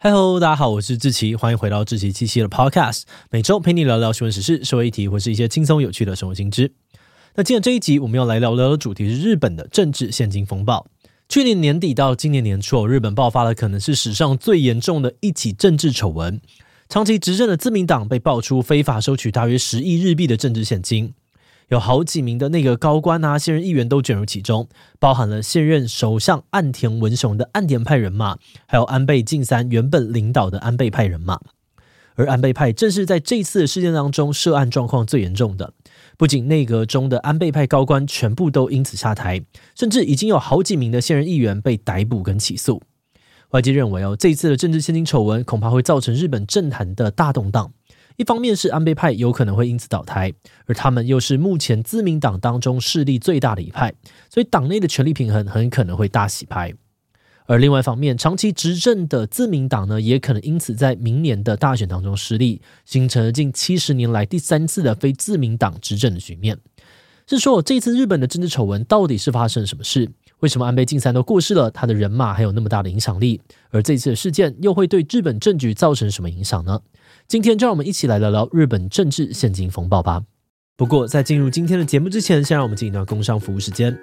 [0.00, 3.02] 嗨喽，大家好，我是志奇，欢迎回到志奇七七的 Podcast，
[3.32, 6.70] 每周陪你聊聊新闻时事、社会议题或是一些轻松有趣的生活新知。
[7.34, 10.86] 那今天这一集我们要来聊聊的主题是日本的政治现金风暴。
[11.28, 16.40] 去年年底到今年年初，日本爆发了可能是史上最严重的一起政治丑闻，
[16.88, 21.12] 长期执政的自民党被爆出非法收取大约十亿日币的政治献金。
[21.68, 31.38] 有好几名的内阁高官啊，现任议员都卷入其中，包含了现任首相岸田文雄的岸田派人马，还有安倍晋三原本领导的安倍派人马。
[32.14, 35.72] 而安倍派正是在这次的事件当中涉案状况最严重的，
[36.16, 39.44] 不仅内阁中的安倍派高官全部都因此下台，
[39.76, 42.82] 甚至已经有好几名的现任议员被逮捕跟起诉。
[43.50, 47.72] 外界认为哦，这次的政治献金丑闻恐怕会造成日本政坛的大动荡。
[48.18, 50.34] 一方面是安倍派有可能会因此倒台，
[50.66, 53.94] 而他们又是目前自民党当中势力最大的一派，
[54.28, 56.74] 所以党内的权力平衡很可能会大洗牌。
[57.46, 66.58] 而另外一方面，长期执政的自民党呢，也可能因此在明年的大选当中失利，形成了近七十年来第三次的非自民党执政的局面。
[67.28, 70.10] 是说，这次日本的政治丑闻到底是发生了什么事？
[70.40, 73.40] 为什么安倍晋三都过世了，他的人马还有那么大的影响力？
[73.70, 76.80] 而这次的事件又会对日本政局造成什么影响呢？
[77.28, 80.22] 今天就让我们一起来聊聊日本政治现金风暴吧。
[80.78, 83.94] 不过在进入今天的节目之前，先让我们进一段工商服务时间。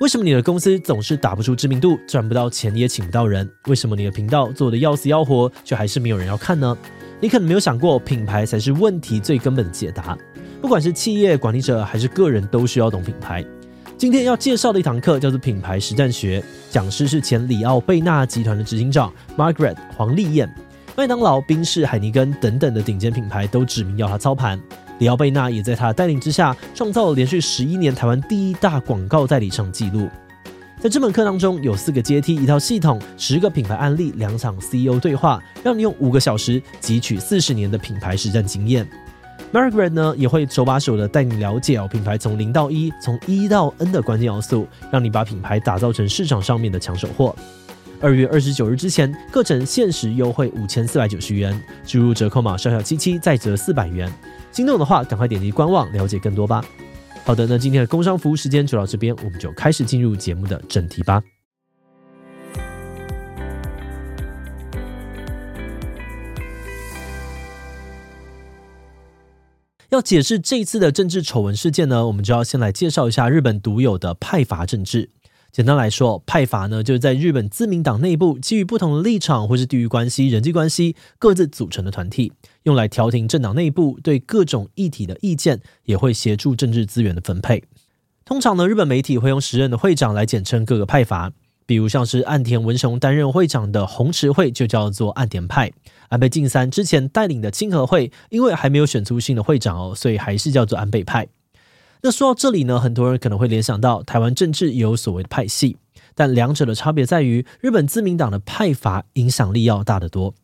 [0.00, 3.48] 为什么你的公司总是打不出知名度，赚不到钱也请不到人？
[3.68, 6.76] 为什么你的频道做得要死要活，却还是没有人要看呢？
[7.20, 10.18] 你可能没有想过，品牌才是问题最根本的解答。
[10.60, 13.44] 不管是企业管理者还是个人，都需要懂品牌。
[13.96, 20.52] 今天要介绍的一堂课叫做品牌实战学，讲师是前里奥贝纳集团的执行长 Margaret 黄丽燕。
[20.96, 24.60] 麦当劳、宾士、海尼根等等的顶尖品牌都指名要他操盘，
[25.00, 30.08] 里奥贝纳也在他的带领之下，创造了连续十一年台湾第一大广告代理商纪录。
[30.80, 38.88] 在这门课当中，有四个阶梯，一套系统，十个品牌案例，两场 CEO 对话，让你用五个小时汲取四十年的品牌实战经验。
[39.52, 47.34] Margaret 呢，也会手把手的带你了解哦，品牌从零到一，从一到 N 的关键要素，让你把品牌打造成市场上面的抢手货。
[48.00, 54.12] 二月二十九日之前，各城限时优惠五千四百九十元，输入折扣码小小七七再折四百元。
[54.52, 56.64] 心动的话，赶快点击官网了解更多吧。
[57.24, 61.22] 好的，那今天的工商服务时间就到这边，我们就开始进入节目的正题吧。
[69.90, 75.08] 要解释这一次的政治丑闻事件呢，我们就要先来介绍一下日本独有的派阀政治。
[75.54, 82.32] 简单来说，派阀呢，就是在日本自民党内部基于不同的立场或是地域关系、人际关系各自组成的团体，
[82.64, 87.62] 用来调停政党内部对各种议题的意见，也会协助政治资源的分配。
[88.24, 91.30] 通常呢，日本媒体会用时任的会长来简称各个派阀，
[91.66, 95.70] 比如像是岸田文雄担任会长的红池会就叫做岸田派，
[96.08, 101.28] 安倍晋三之前带领的清和会，因为还没有选出新的会长哦，所以还是叫做安倍派。
[102.06, 105.78] 那说到这里呢，很多人可能会联想到台湾政治也有所谓的派系，
[106.14, 110.34] 但两者的差别在于，日本自民党的派阀影响力要大得多。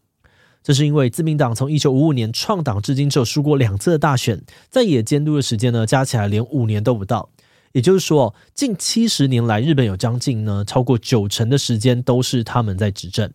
[0.62, 7.28] 这是因为自民党从一九五五年创党至今只有输过两次的大选，在野监督的时间呢，加起来连五年都不到。
[7.72, 13.30] 也就是说，近七十年来，日本有将近呢超过九成的时间都是他们在执政。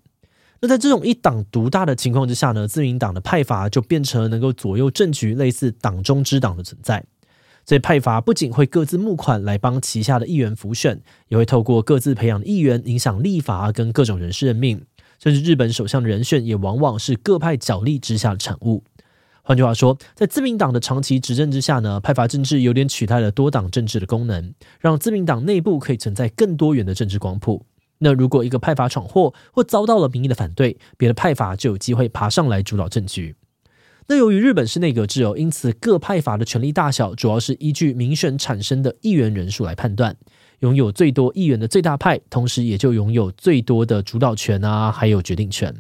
[0.62, 7.06] 那在这种一党独大的情况之下呢，自民党的派阀就变成了能够左右政局、类似党中之党的存在。
[7.66, 14.86] 这派阀不仅会各自募款来帮旗下的议员辅选，也会透过各自培养的议员影响立法跟各种人事任命，
[15.20, 18.84] 甚至日本首相的人选也往往是各派角力之下的产物。
[19.42, 27.66] 换句话说，在自民党的长期执政之下呢，派阀政治有点取代了多党政治的功能，让自民党内部可以存在更多元的政治光谱。
[28.00, 33.36] 那如果一个派阀闯祸或遭到了民意的反对，别的派阀就有机会爬上来主导政局。
[34.08, 40.16] 那由于日本是内阁制哦，因此各派阀的权力大小主要是依据民选产生的议员人数来判断。
[40.60, 45.76] 拥有最多议员的最大派，同时也就拥有最多的主导权啊，还有决定权。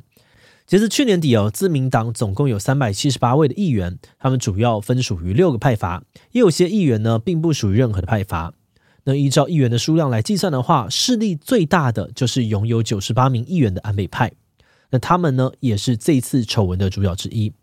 [0.65, 8.53] 截至去年底哦，自民党总共有三百七十八位的议员，他们主要分属于六个派阀，也有些议员呢并不属于任何的派阀。
[9.03, 14.31] 那依照议员的数量来计算的话，势力最大的就是拥有九十八名议员的安倍派。
[14.89, 17.53] 那他们呢，也是这次丑闻的主角之一。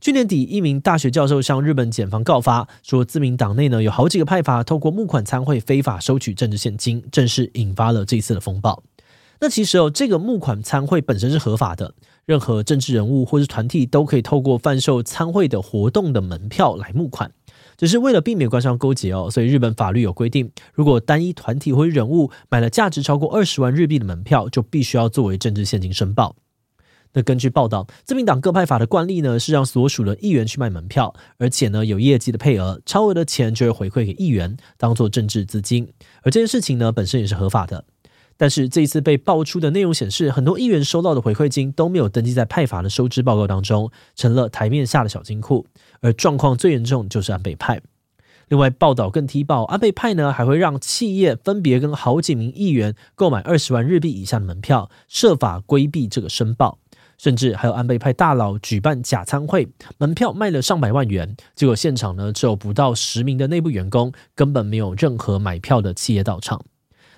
[0.00, 8.82] 去年底，一名大学教授向日本检方告发，说自民党内呢有好几个派阀透过募款参会非法收取政治献金，正式引发了这次的风暴。
[9.40, 11.94] 那其实哦，这个募款参会本身是合法的，
[12.24, 17.30] 任何政治人物或是团体都可以透过贩售参会的活动的门票来募款，
[17.76, 26.36] 只是为了避免官商勾结哦，所以日本法律有规定，如果单一团体或人物买了价值超过二十万日币的门票，就必须要作为政治献金申报。
[27.12, 35.92] 那根据报道，自民党各派法的惯例呢，是让所属的议员去卖门票，而且呢有业绩的配额，超额的钱就会回馈给议员，当做政治资金。
[36.22, 37.84] 而这件事情呢，本身也是合法的。
[38.36, 45.66] 但是这一次被爆出的内容显示，很多议员收到的回馈金都没有登记在派法的收支报告当中，成了台面下的小金库。
[46.00, 47.82] 而状况最严重就是安倍派。
[48.48, 56.79] 另外，报道更踢爆，安倍派呢还会让企业分别跟好几名议员购买二十万日币以下的门票，设法规避这个申报。
[57.20, 59.68] 甚至还有安倍派大佬举办假参会，
[59.98, 66.64] 门票卖了上百万元，结果现场呢只有不到十名的内部员工，根本没有任何买票的企业到场。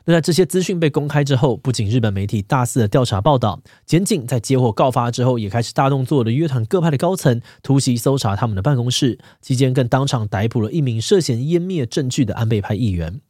[0.04, 13.20] 那在这些资讯被公开之后，不仅日本媒体大肆的调查报道，检警在接获告发之后，也开始大动作的约谈各派的高层，突袭搜查他们的办公室，期间更当场逮捕了一名涉嫌湮灭证据的安倍派议员。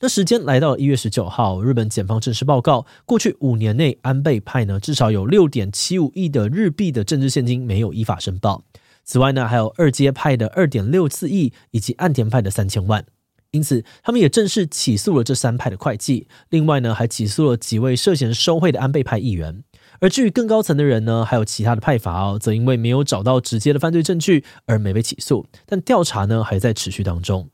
[0.00, 8.64] 那时间来到了一月十九号，日本检方正式报告，过去五年内，安倍派呢至少有六点七五亿的日币的政治现金没有依法申报。
[9.04, 13.06] 此外呢，还有二阶派的二点六四亿，以及岸田派的三千万。
[13.52, 16.28] 因此，他们也正式起诉了这三派的会计。
[16.50, 19.62] 另外呢，还起诉了几位涉嫌收贿的安倍派议员。
[20.00, 25.46] 而至于更高层的人呢，还有其他的派阀哦，则因为没有找到直接的犯罪证据而没被起诉。
[25.64, 27.48] 但调查呢，还在持续当中。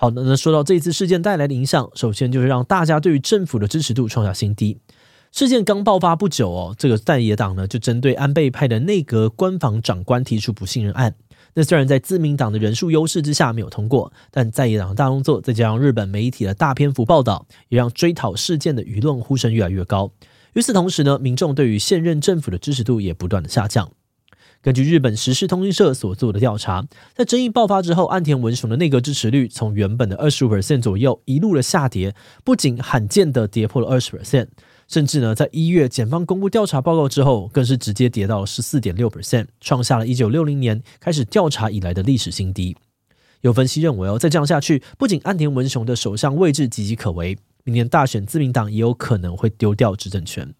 [0.00, 4.78] 好的，那说到这一次事件带来的影响，首先就是让大家对于政府的支持度创下新低。
[5.30, 11.14] 事件刚爆发不久哦，这个在野党呢就针对安倍派的内阁官房长官提出不信任案。
[11.52, 20.10] 那虽然在自民党的人数优势之下没有通过，但在野党的大动作，再加上日本媒体的大篇幅报道，也让追讨事件的舆论呼声越来越高。
[20.54, 23.90] 与此同时呢，民众对于现任政府的支持度也不断的下降。
[24.62, 32.14] 根据日本时事通讯社所做的调查，在争议爆发之后，岸田文雄的内阁支持率从原本的二十五 percent 左右一路的下跌，
[32.44, 34.48] 不仅罕见的跌破了二十 percent，
[34.86, 42.76] 甚至呢，在一月检方公布调查报告之后，更是直接跌到十四点六 percent，创下了一九六零年开始调查以来的历史新低。
[43.40, 50.54] 有分析认为哦，再这样下去，不仅岸田文雄的首相位置岌岌可危，明年大选自民党也有可能会丢掉执政权。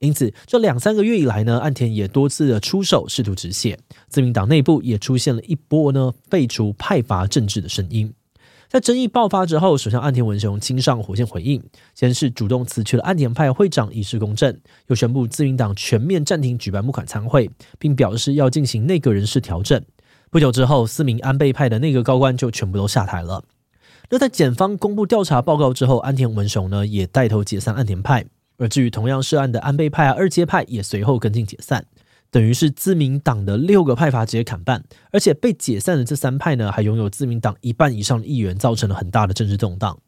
[0.00, 3.78] 因此，这两三个月以来呢，岸田也多次的出手试图止血，
[4.08, 8.12] 自民党内部也出现了一波呢废除派阀政治的声音。
[8.68, 11.60] 在争议爆发之后，首相岸田文雄亲上火线回应，
[11.94, 14.56] 先是主动辞去了岸田派会长以示公正，
[14.88, 19.82] 又宣布自民党全面暂停举办募款参会，并表示要进行内阁人事调整。
[20.30, 23.42] 不久之后，四名安倍派的内阁高官就全部都下台了。
[24.10, 28.26] 那在检方公布调查报告之后，岸田文雄呢也带头解散岸田派。
[28.58, 31.86] 而至于同样涉案的安倍派啊、二阶派也随后跟进解散，
[32.30, 39.98] 等于是自民党的六个派阀直接砍半，而且被解散的这三派呢，还拥有自民党一半以上的议员，造成了很大的政治动荡。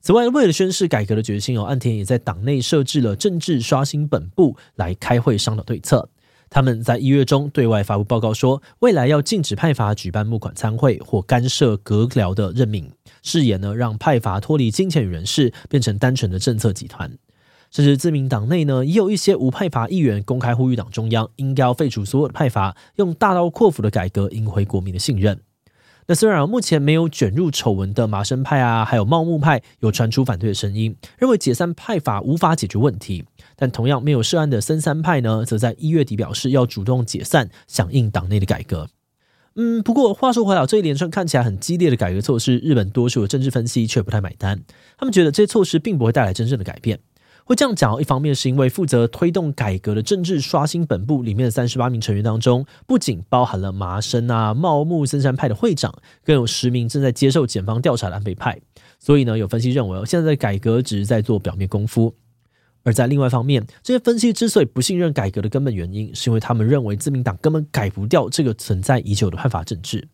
[0.00, 6.08] 此外，为了宣示改革的决心哦，岸田也在党内设置了政治刷新本部来开会商讨对策。
[6.50, 12.90] 他们在一月中对外发布报告说，未来要禁止派阀举办募款参会或干涉阁僚的任命，
[13.22, 17.10] 誓言呢让派阀脱离金钱与人事，变成单纯的政策集团。
[17.72, 25.40] 甚至自民党内呢，也有一些无派阀议员公开呼吁党中央应该要废除所有的派阀，用大刀阔斧的改革赢回国民的信任。
[26.06, 33.24] 那虽然目前没有卷入丑闻的麻生派啊，还有茂木派有传出反对的声音，认为解散派阀无法解决问题，
[33.56, 38.88] 但同样没有涉案的森山派呢，则在一月底表示要主动解散，响应党内的改革。
[39.54, 44.60] 嗯，不过话说回来，这一连串看起来很激烈的改革措施，日本多数的政治分析却不太买单，
[44.98, 46.98] 他们觉得这些措施并不会带来真正的改变。
[47.44, 55.92] 会这样讲，一方面是因为负责推动改革的政治刷新本部里面的三十八名成员当中，不仅包含了麻生啊、茂木、森山派的会长，
[56.24, 58.60] 更有十名正在接受检方调查的安倍派。
[58.98, 62.14] 所以呢，有分析认为，现在的改革只是在做表面功夫。
[62.84, 70.08] 而在另外一方面，这些分析之所以不信任改革的根本原因，是因为他们认为自民党根本改不掉这个存在已久的派阀政治。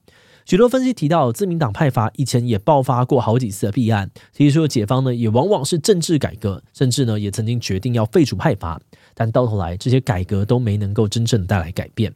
[0.48, 8.80] 许多分析提到，自民党派阀以前也爆发过好几次的弊案，提出的解方呢，也往往是政治改革，甚至呢，也曾经决定要废除派阀，
[9.12, 12.14] 但到头来这些改革都没能够真正带来改变。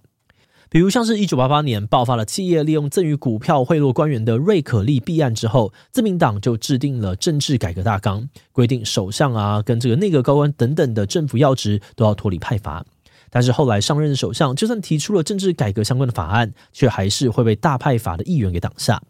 [0.70, 12.82] 比如像是一九八八年爆发了企业利用赠与股票贿赂官员的瑞可利弊案之后，自民党就制定了政治改革大纲，规定首相啊跟这个内阁高官等等的政府要职都要脱离派阀。
[13.34, 19.02] 但是后来上任的首相就算提出了政治改革相关的法案，却还是会被大派法的议员给挡下。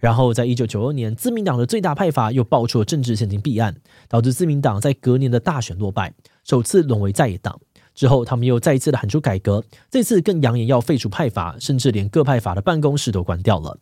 [0.00, 3.76] 然后在一九九二年，自民党的最大派阀又爆出了政治献金弊案，
[4.08, 7.60] 导致自民党在隔年的大选落败，首次沦为在野党。
[7.94, 13.78] 之后他们又再一次的喊出改革，这次更扬言要废除派阀，甚至连各派阀的办公室都关掉了。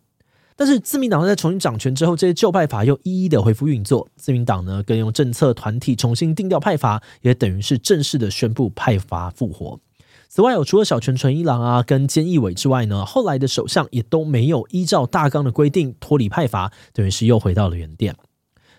[0.60, 4.06] 但是自民党在重新掌权之后，这些旧派阀又一一的恢复运作。
[4.16, 9.80] 自民党呢，更用政策团体重新定调派阀，也等于是正式的宣布派阀复活。
[10.28, 18.14] 此外，有除了小泉纯一郎啊跟菅义伟之外呢，后来的首相也都没有依照大纲的规定脱离派阀，等于是又回到了原点。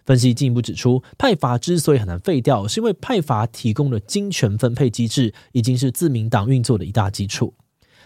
[0.06, 7.56] 分析进一步指出，派阀之所以很难废掉，是因为派阀提供的金权分配机制已经是自民党运作的一大基础。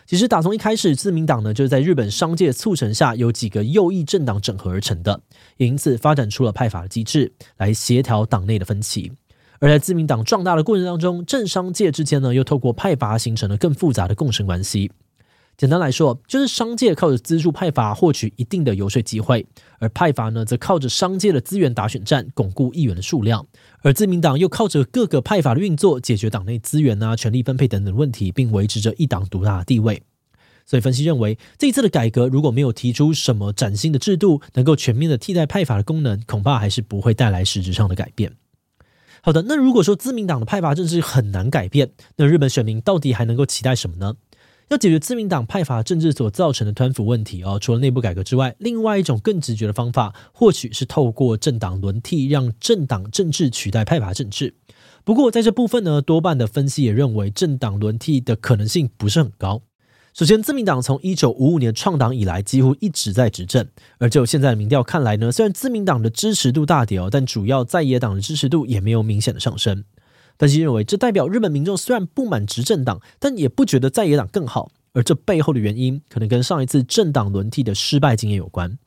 [0.05, 5.19] 其实打从一开始，自民党呢就是在日本商界促成下，由几个右翼政党整合而成的，
[5.57, 9.11] 也因此发展出了派阀的机制来协调党内的分歧。
[9.59, 14.91] 而在自民党壮大的过程当中，政商界之间呢又透过派阀形成了更复杂的共生关系。
[15.57, 19.45] 简单来说，就是商界靠着资助派阀获取一定的游说机会，
[19.79, 23.45] 而派阀呢，则靠着商界的资源打选战，巩固议员的数量。
[23.81, 30.03] 而自民党又靠着各个派阀的运作，解决党内资源啊、权力分配等等问题，并维持着一党独大的地位。
[30.65, 38.33] 所以，分析认为，这一次的改革如果没有提出什么崭新的制度，能够全面的替代派阀的功能，恐怕还是不会带来实质上的改变。
[39.21, 44.15] 好的，那如果说自民党的派阀政治很难改变，那日本选民到底还能够期待什么呢？
[44.69, 54.55] 要解决自民党派阀政治所造成的贪腐问题哦，除了内部改革之外，另外一种更直觉的方法，或许是透过政党轮替，让政党政治取代派阀政治。
[55.03, 59.61] 不过，在这部分呢，多半的分析也认为，政党轮替的可能性不是很高。
[60.15, 63.67] 首先，自民党从一九五五年创党以来，几乎一直在执政，
[63.99, 69.83] 而就现在的民调看来呢，虽然自民党的支持度大跌哦，但主要在野党的支持度也没有明显的上升。
[70.37, 74.71] 分析认为，这代表日本民众虽然不满执政党，但也不觉得在野党更好。
[74.93, 78.77] 而这背后的原因，可能跟上一次政党轮替的失败经验有关。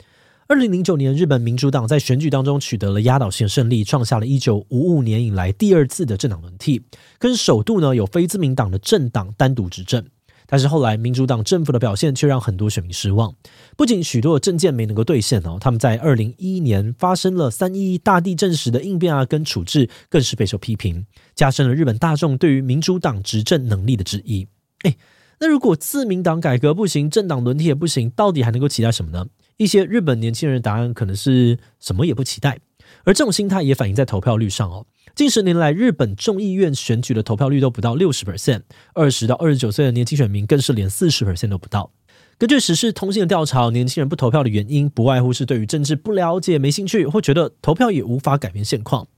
[0.46, 6.82] 二零零九年，日本民主党在选举当中取得了压倒性胜利，创下了一九五五年以来第二次的政党轮替，
[7.18, 10.02] 跟首度呢有非自民党的政党单独执政。
[10.50, 13.34] 但是后来，民主党政府的表现却让很多选民失望。
[13.76, 24.48] 不仅许多的政见没能够兑现哦，他们在二零一一年发生了三一大地震时的应变啊，跟处置更是备受批评，加深了日本大众对于民主党执政能力的质疑。
[24.84, 24.96] 诶，
[25.38, 29.26] 那如果自民党改革不行，政党轮替也不行，到底还能够期待什么呢？
[29.58, 32.58] 一些日本年轻人的答案可能是什么也不期待，
[33.04, 34.86] 而这种心态也反映在投票率上哦。
[35.18, 38.62] 近十年来，日本众议院选举的投票率都不到六十 percent，
[38.94, 41.90] 二十到二十九岁的年轻选民更是连四十 percent 都不到。
[42.38, 49.08] 根据时事通信的调查，年轻人不投票的原因不外乎是对于政治不了解、没兴趣，或觉得投票也无法改变现况。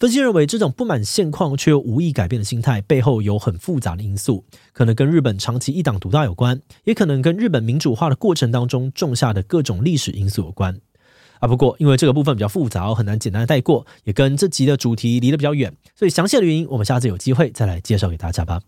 [0.00, 10.80] 分析认为，这种不满现况却又无意改变的心态背后有很复杂的因素，可能跟日本长期一党独大有关，也可能跟日本民主化的过程当中种下的各种历史因素有关。
[11.40, 18.60] 啊，不过因为这个部分比较复杂，很难简单的带过，也跟这集的主题离得比较远，所以详细的原因我们下次有机会再来介绍给大家吧。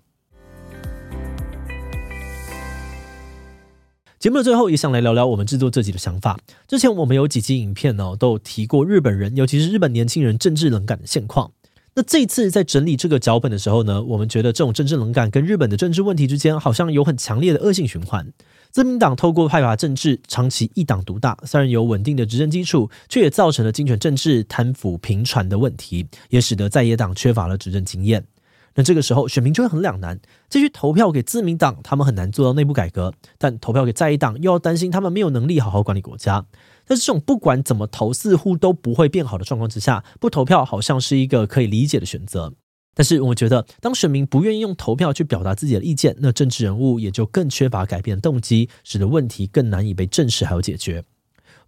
[4.18, 6.38] 节目的最后也想来聊聊我们制作这集的想法。
[6.66, 11.52] 之前我们有几集影片呢，都有提过日本人，尤其是日本年轻人政治冷感的现况。
[11.98, 18.30] 那这次在整理这个脚本的时候呢，我们觉得这种政治冷感跟日本的政治问题之间好像有很强烈的恶性循环。
[18.70, 28.26] 自民党透过派阀政治长期一党独大，虽然有稳定的执政基础，却也造成了精权政治、贪腐频传的问题，也使得在野党缺乏了执政经验。
[28.74, 36.44] 那这个时候，选民就会很两难：继续投票给自民党，他们很难做到内部改革；但投票给在野党，又要担心他们没有能力好好管理国家。
[36.86, 42.54] 在这种不管怎么投，似乎都不会变好的状况之下，不投票好像是一个可以理解的选择。
[42.94, 51.04] 但是我觉得，当选民不愿意用投票去表达自己的意见，那政治人物也就更缺乏改变动机，使得问题更难以被正视还有解决。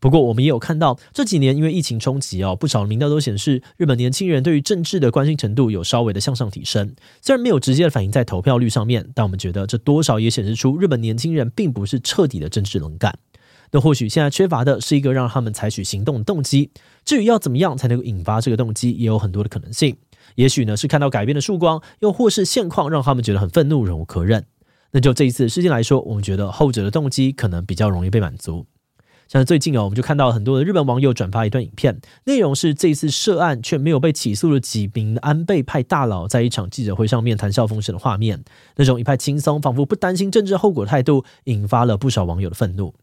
[0.00, 6.94] 不过，我们也有看到这几年因为疫情冲击哦，不少民调都显示，日本年轻人对于政治的关心程度有稍微的向上提升。
[7.20, 13.18] 虽然没有直接的反映在投票率上面，但我们觉得这多少也显示出日本年轻人并不是彻底的政治冷感。
[13.70, 16.70] 那或许现在缺乏的是一个让他们采取行动的动机。
[17.04, 19.96] 至于要怎么样才能够引发这个动机，也有很多的可能性。
[20.34, 24.46] 也许呢是看到改变的曙光，又或是现况让他们觉得很愤怒、忍无可忍。
[24.92, 28.66] 那就这一次事件来说，我们觉得后者的动机可能比较容易被满足。
[29.26, 38.42] 像最近哦，我们就看到很多的日本网友转发一段影片，内容是这一次涉案却没有被起诉的几名安倍派大佬在一场记者会上面谈笑风生的画面，
[38.76, 42.94] 那种一派轻松、仿佛不担心政治后果的态度，引发了不少网友的愤怒。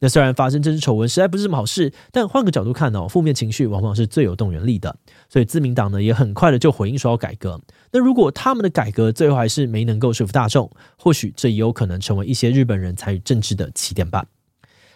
[0.00, 4.94] 那虽然发生政治丑闻实在不是什么好事，但换个角度看哦，负面情绪往往是最有动员力的。
[5.28, 7.60] 所以自民党呢也很快的就回应说要改革。
[7.92, 14.24] 那如果他们的改革最后还是没能够说服大众，或许这也有可能成为一些日本人参与政治的起点吧。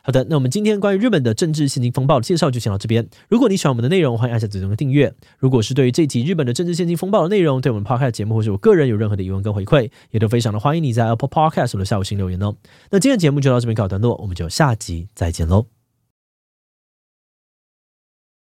[0.02, 3.08] 好的，那我们今天关于日本的政治现金风暴的介绍就先到这边。
[3.28, 5.12] 如果你喜欢我们的内容，欢迎按下左上的订阅。
[5.38, 12.54] 如果是对于这集日本的政治现金风暴的内容，对我们 Podcast 节目或是我个人有任何的疑问跟回馈，也都非常的欢迎你在 Apple Podcast 的下方留言哦。
[12.90, 15.77] 那今天的节目就到这边告一段落，我们就下集再见喽。